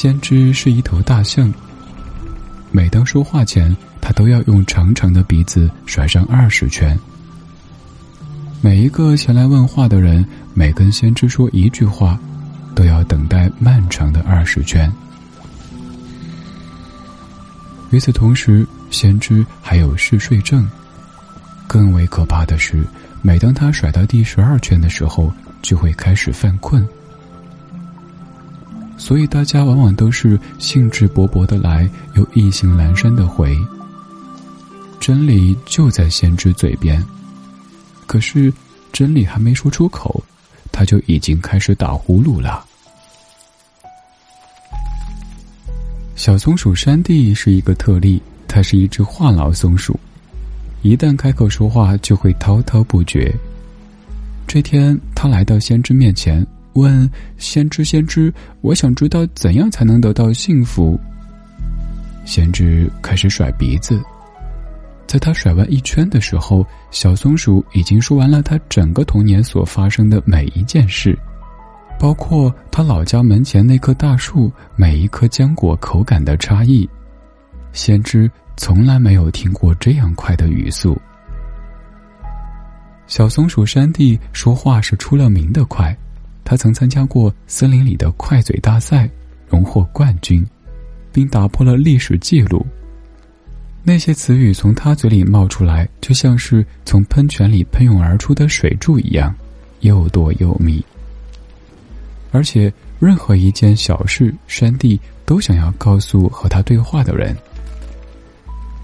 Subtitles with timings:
[0.00, 1.52] 先知是一头大象。
[2.70, 6.96] 每当说话前，他都要用长长的鼻子甩上二十圈。
[8.60, 10.24] 每一个前来问话的人，
[10.54, 12.16] 每跟先知说一句话，
[12.76, 14.88] 都要等待漫长的二十圈。
[17.90, 20.64] 与此同时，先知还有嗜睡症。
[21.66, 22.84] 更为可怕的是，
[23.20, 26.86] 每当他甩到第十二圈的时候，就会开始犯困。
[28.98, 33.56] 所以大家往往都是兴致勃勃的来，又意兴阑珊的回。
[35.00, 37.02] 真理就在先知嘴边，
[38.06, 38.52] 可是
[38.92, 40.22] 真理还没说出口，
[40.70, 42.64] 他就已经开始打呼噜了。
[46.16, 49.98] 小松鼠山地是一个特例，它是一只话痨松鼠，
[50.82, 53.32] 一旦开口说话就会滔滔不绝。
[54.46, 56.44] 这天，他来到先知面前。
[56.78, 60.98] 问先知，先知，我想知道怎样才能得到幸福。
[62.24, 64.00] 先知开始甩鼻子，
[65.06, 71.18] 在他甩完一圈的时候，小松鼠已经说完了他整个童年所发生的每一件事，
[71.98, 76.88] 包括他老家门前那棵大树每一颗浆果口感的差异。
[77.72, 81.00] 先知从来没有听过这样快的语速。
[83.06, 85.96] 小松鼠山地说话是出了名的快。
[86.48, 89.06] 他曾参加过森林里的快嘴大赛，
[89.50, 90.42] 荣获冠军，
[91.12, 92.66] 并打破了历史记录。
[93.84, 99.34] 那些词语从他嘴里冒出来，就像是从喷泉里喷涌而出的水柱一样，
[99.80, 100.82] 又多又密。
[102.32, 107.36] 而且，任何一件小事，山地都想要告诉和他对话的人。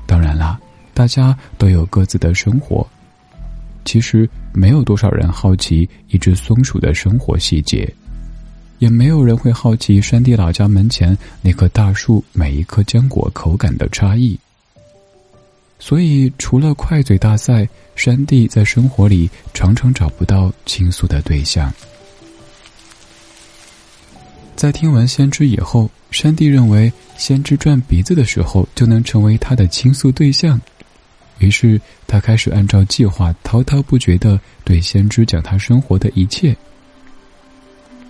[0.05, 0.61] 当然啦，
[0.93, 2.87] 大家都有各自的生活。
[3.85, 7.93] 其实没有多少人好奇一只松鼠的生活细节，
[8.79, 14.39] 也没有人会好奇山地老家门前那棵大树每一颗坚果口感的差异。
[15.79, 21.73] 所以，除了快嘴大赛，山地在生活里常常找不到倾诉的对象。
[24.57, 30.59] 在听完先知以后，山地认为先知转鼻子的时候就能成为他的倾诉对象。
[31.39, 36.57] 于是，他开始按照计划滔滔不绝的对先知讲他生活的一切。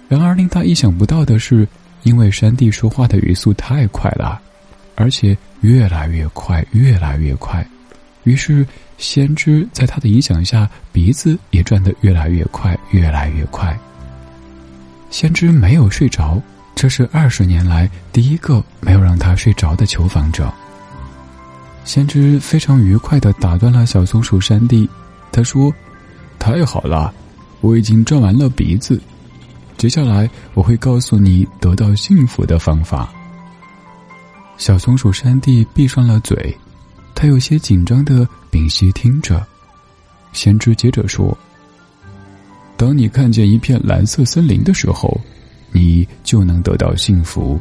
[0.09, 1.67] 然而，令他意想不到的是，
[2.03, 4.41] 因为山地说话的语速太快了，
[4.95, 7.67] 而且越来越快，越来越快，
[8.25, 8.67] 于是
[8.99, 13.77] 先知在他的影响下，鼻子也转得越来越快，越来越快。
[15.11, 16.41] 先知没有睡着，
[16.75, 20.53] 这是二十年来第一个没有让他睡着的求访者。
[21.85, 24.89] 先知非常愉快的打断了小松鼠山地，
[25.31, 25.73] 他说
[26.41, 27.13] ：“太好了，
[27.61, 29.01] 我已经转完了鼻子，
[29.77, 33.13] 接下来我会告诉你得到幸福的方法。”
[34.57, 36.57] 小松鼠山地闭上了嘴，
[37.15, 39.45] 他有些紧张的屏息听着。
[40.33, 41.37] 先知接着说
[42.77, 45.21] ：“当你看见一片蓝色森林的时候，
[45.71, 47.61] 你就能得到幸福。”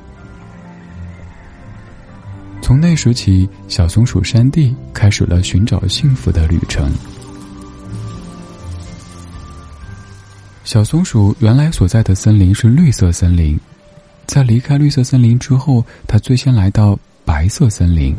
[2.63, 6.89] 从那时起，小松鼠山地开始了寻找幸福的旅程。
[10.63, 13.59] 小松鼠原来所在的森林是绿色森林，
[14.25, 18.15] 在离开绿色森林之后，它最先来到白色森林。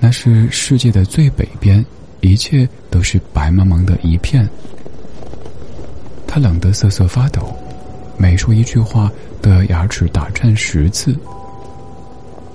[0.00, 1.84] 那是世界的最北边，
[2.22, 4.48] 一切都是白茫茫的一片。
[6.26, 7.54] 它冷得瑟瑟发抖，
[8.16, 9.12] 每说一句话
[9.42, 11.14] 都要牙齿打颤十次。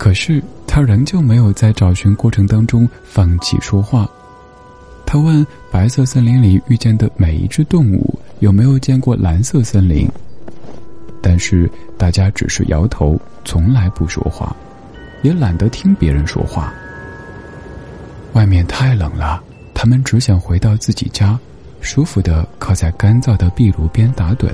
[0.01, 4.09] 可是他仍旧没有在找寻过程当中放弃说话。
[5.06, 10.09] 他问白色森林里遇见的每一只动物有没有见过蓝色森林，
[11.22, 11.69] 但是
[12.00, 14.56] 大家只是摇头，从来不说话，
[15.22, 16.73] 也懒得听别人说话。
[18.34, 19.40] 外面太冷了，
[19.72, 21.40] 他们只想回到自己家，
[21.79, 24.49] 舒服的靠在干燥的壁炉边打盹。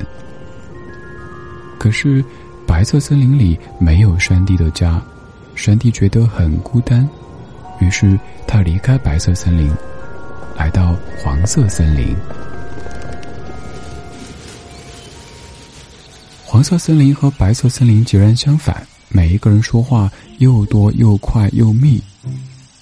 [1.79, 2.21] 可是
[2.65, 5.01] 白色森林里没有山地的家。
[5.57, 7.07] 山地觉得很孤单，
[7.81, 9.69] 于是他离开白色森林，
[10.55, 12.15] 来到黄色森林。
[16.45, 22.01] 黄色森林和白色森林截然相反，每一个人说话又多又快又密。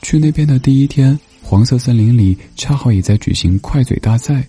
[0.02, 4.48] 去那边的第一天，黄色森林里恰好也在举行快嘴大赛，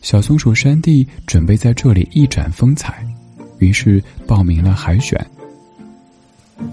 [0.00, 3.06] 小松鼠山地准备在这里一展风采，
[3.58, 5.24] 于是报名了海选。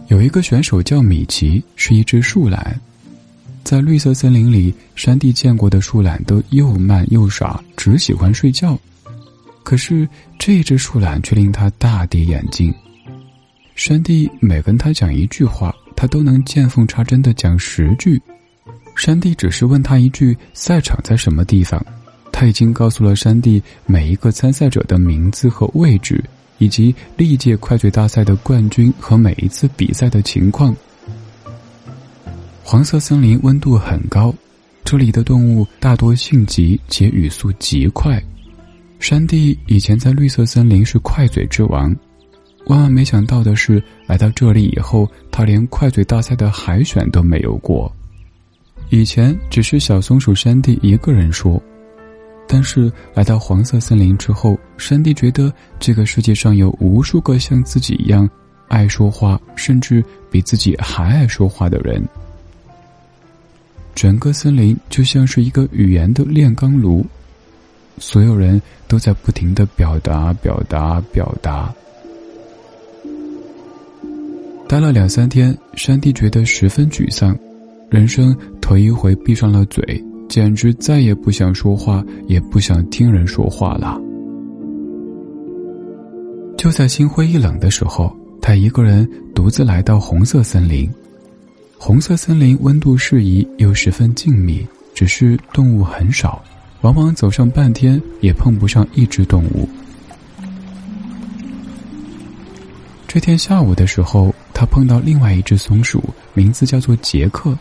[0.10, 2.80] 有一个选手叫米奇，是一只树懒。
[3.64, 8.78] 在绿色森林里，山地见过的树懒都又慢又傻，只喜欢睡觉。
[9.62, 10.10] 可是
[10.40, 12.74] 这只树懒却令他大跌眼镜，
[13.76, 18.20] 山地每跟他讲一句话，他都能见缝插针的讲十句。
[18.96, 21.86] 山地只是问他一句：“赛场在什么地方？”
[22.34, 26.24] 他已经告诉了山地每一个参赛者的名字和位置，
[26.60, 30.76] 以及历届快嘴大赛的冠军和每一次比赛的情况。
[32.64, 34.34] 黄色森林温度很高，
[34.86, 38.24] 这里的动物大多性急且语速极快。
[39.00, 41.96] 山地以前在绿色森林是快嘴之王，
[42.68, 47.92] 万万没想到的是，来到这里以后，他连快嘴大赛的海选都没有过。
[48.90, 51.62] 以前只是小松鼠山地一个人说。
[52.52, 58.28] 但是来到黄色森林之后，山地觉得这个世界上有无数个像自己一样
[58.68, 62.04] 爱说话，甚至比自己还爱说话的人。
[63.94, 67.06] 整个森林就像是一个语言的炼钢炉，
[68.00, 71.72] 所有人都在不停的表达、表达、表达。
[74.68, 77.38] 待了两三天，山地觉得十分沮丧，
[77.92, 80.04] 人生头一回闭上了嘴。
[80.30, 84.00] 简直再也不想说话，也不想听人说话了。
[86.56, 90.90] 就在心灰意冷的时候，他一个人独自来到红色森林。
[91.78, 96.44] 红色森林温度适宜又十分静谧，只是动物很少，
[96.82, 99.68] 往往走上半天也碰不上一只动物。
[103.08, 106.04] 这天下午的时候，他碰到另外一只松鼠，
[106.36, 107.58] 名字叫做杰克。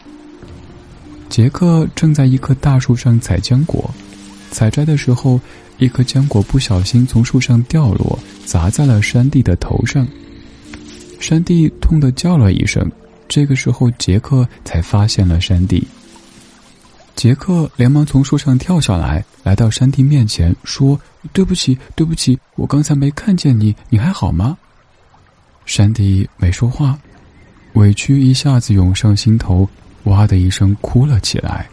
[1.28, 3.88] 杰克正在一棵大树上采浆果，
[4.50, 5.40] 采摘的时候，
[5.78, 10.06] 一颗浆果不小心从树上掉落，砸在了山地的头上。
[11.20, 12.90] 山地痛得叫了一声，
[13.28, 15.86] 这个时候杰克才发现了山地。
[17.14, 20.98] 杰克连忙从树上跳下来，来到山地面前，说
[21.32, 24.56] ：“对不起，对不起，我刚才没看见你，你还好吗？”
[25.66, 26.96] 山地没说话，
[27.74, 29.68] 委屈一下子涌上心头。
[30.04, 31.68] 哇的一声，哭了起来。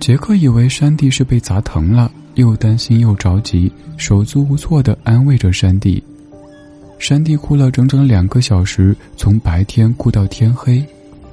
[0.00, 6.02] 杰克以为山地是被砸疼了，又担心又着急，手足无措的安慰着山地。
[6.98, 10.84] 山地哭了整整两个小时，从白天哭到天黑。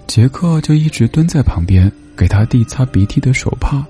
[0.07, 3.85] 杰克就一直蹲在旁边，给他递擦鼻涕的手帕。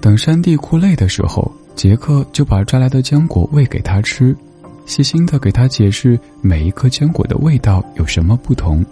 [0.00, 4.36] 等山地哭累的时候，杰克就把摘来的浆果喂给他吃，
[4.86, 8.84] 细心的给他解释每一颗浆果的味道有什么不同。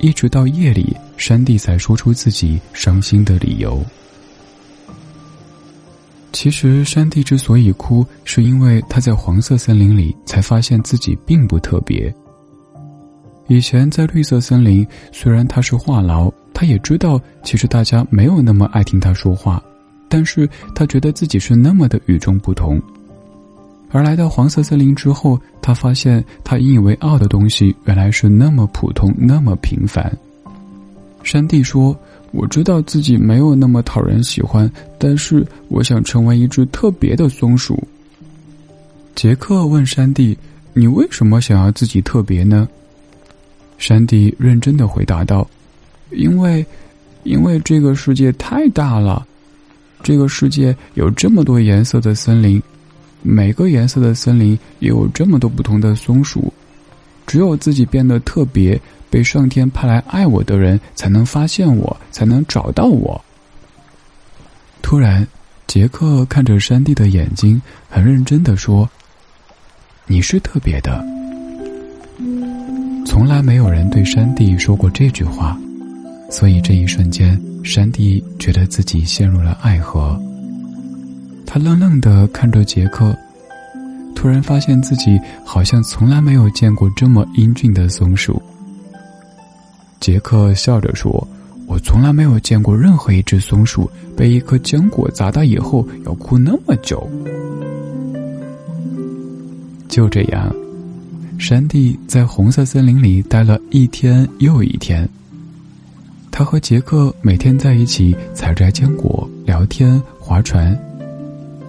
[0.00, 3.84] 一直到夜里，山地才说出自己伤心的理由。
[6.32, 12.12] 其实，山地之所以哭，是因为他在黄色森林里才发现自己并不特别。
[13.48, 19.62] 以前在绿色森林，虽然他是话痨，他也知道其实大家没有那么爱听他说话，
[20.08, 22.80] 但是他觉得自己是那么的与众不同。
[23.92, 30.16] 而来到黄色森林之后，他发现他引以为傲的东西原来是那么普通，那么平凡。
[31.24, 31.94] 山地说
[32.32, 37.82] ：“我知道自己没有那么讨人喜欢，但是我想成为一只特别的松鼠。”
[39.16, 40.38] 杰克问山地
[40.72, 42.68] ：“你为什么想要自己特别呢？”
[43.76, 45.46] 山地认真的回答道
[46.12, 46.64] ：“因为，
[47.24, 49.26] 因为这个世界太大了，
[50.02, 52.62] 这个世界有这么多颜色的森林。”
[53.22, 56.52] 每个颜色的森林也有这么多不同的松鼠，
[57.26, 63.22] 只有自己变得特别，被上天派来爱我的人才能发现我，才能找到我。
[64.82, 65.26] 突然，
[65.66, 68.88] 杰克看着山地的眼睛，很认真的说
[70.08, 71.04] ：“你是特别的。”
[73.06, 75.58] 从来没有人对山地说过这句话，
[76.30, 80.20] 所以这一瞬间，山地觉得自己陷入了爱河。
[81.52, 83.12] 他愣愣的看着杰克，
[84.14, 88.40] 突然发现自己好像从来没有见过这么英俊的松鼠。
[89.98, 91.26] 杰克笑着说
[91.66, 97.04] ：“我从来没有见过任何一只松鼠被一颗浆果砸到以后要哭那么久。”
[99.90, 100.54] 就这样，
[101.36, 105.08] 山地在红色森林里待了一天又一天。
[106.30, 110.80] 他和杰克每天在一起采摘浆果、聊天、划船。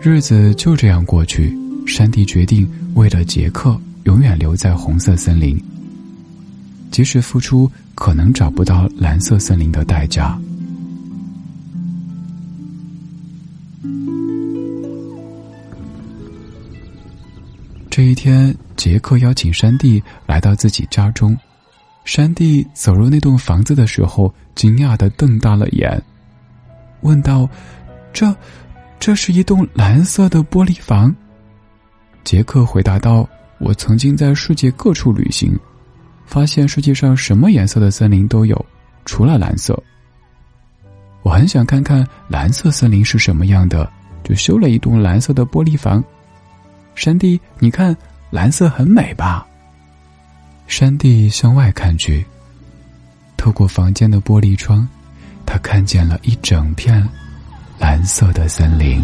[0.03, 1.55] 日子就这样过去，
[1.85, 5.55] 山地决定为了杰克永远留在红色森林，
[6.89, 10.35] 即使付出可能找不到蓝色森林的代价。
[17.91, 21.37] 这一天，杰克邀请山地来到自己家中，
[22.05, 26.01] 山地走入那栋房子的时候，惊讶的瞪大了眼，
[27.01, 27.47] 问道
[28.11, 28.35] ：“这？”
[29.01, 31.13] 这是一栋蓝色的玻璃房，
[32.23, 33.27] 杰克回答道
[33.57, 35.59] ：“我曾经在世界各处旅行，
[36.27, 38.63] 发现世界上什么颜色的森林都有，
[39.03, 39.81] 除了蓝色。
[41.23, 43.91] 我很想看看蓝色森林是什么样的，
[44.23, 46.03] 就修了一栋蓝色的玻璃房。
[46.93, 47.97] 山地，你看，
[48.29, 49.43] 蓝色很美吧？
[50.67, 52.23] 山地向外看去，
[53.35, 54.87] 透过房间的玻璃窗，
[55.43, 57.03] 他看见了一整片
[57.81, 59.03] 蓝色的森林。